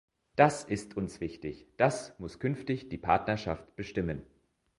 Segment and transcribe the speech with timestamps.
[0.35, 4.23] Das ist uns wichtig, das muss künftig die Partnerschaft bestimmen.